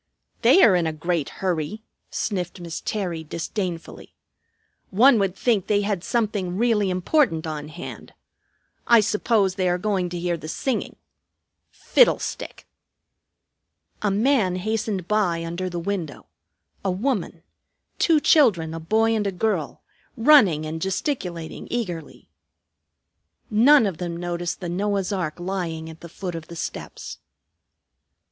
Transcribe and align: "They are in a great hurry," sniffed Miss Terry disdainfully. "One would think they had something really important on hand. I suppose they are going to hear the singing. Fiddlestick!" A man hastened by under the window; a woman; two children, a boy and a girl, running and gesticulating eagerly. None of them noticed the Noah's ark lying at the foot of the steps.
"They 0.41 0.63
are 0.63 0.75
in 0.75 0.87
a 0.87 0.93
great 0.93 1.29
hurry," 1.29 1.83
sniffed 2.09 2.59
Miss 2.59 2.81
Terry 2.81 3.23
disdainfully. 3.23 4.15
"One 4.89 5.19
would 5.19 5.35
think 5.35 5.67
they 5.67 5.81
had 5.81 6.03
something 6.03 6.57
really 6.57 6.89
important 6.89 7.45
on 7.45 7.67
hand. 7.67 8.15
I 8.87 8.99
suppose 9.01 9.53
they 9.53 9.69
are 9.69 9.77
going 9.77 10.09
to 10.09 10.17
hear 10.17 10.37
the 10.37 10.47
singing. 10.47 10.95
Fiddlestick!" 11.69 12.65
A 14.01 14.09
man 14.09 14.55
hastened 14.55 15.07
by 15.07 15.45
under 15.45 15.69
the 15.69 15.77
window; 15.77 16.25
a 16.83 16.89
woman; 16.89 17.43
two 17.99 18.19
children, 18.19 18.73
a 18.73 18.79
boy 18.79 19.13
and 19.15 19.27
a 19.27 19.31
girl, 19.31 19.83
running 20.17 20.65
and 20.65 20.81
gesticulating 20.81 21.67
eagerly. 21.69 22.27
None 23.51 23.85
of 23.85 23.99
them 23.99 24.17
noticed 24.17 24.61
the 24.61 24.67
Noah's 24.69 25.13
ark 25.13 25.39
lying 25.39 25.91
at 25.91 26.01
the 26.01 26.09
foot 26.09 26.33
of 26.33 26.47
the 26.47 26.55
steps. 26.55 27.19